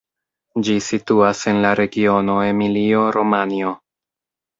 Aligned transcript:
Ĝi 0.67 0.77
situas 0.85 1.41
en 1.51 1.59
la 1.65 1.73
regiono 1.79 2.39
Emilio-Romanjo. 2.45 3.75